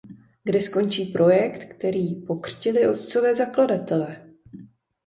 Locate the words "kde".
0.43-0.61